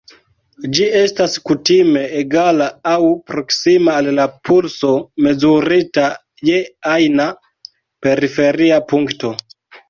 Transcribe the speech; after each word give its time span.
Ĝi 0.75 0.85
estas 0.99 1.33
kutime 1.49 2.01
egala 2.21 2.69
aŭ 2.91 2.95
proksima 3.31 3.93
al 4.01 4.09
la 4.21 4.25
pulso 4.49 4.95
mezurita 5.27 6.07
je 6.51 6.57
ajna 6.95 7.29
periferia 8.09 8.83
punkto. 8.95 9.33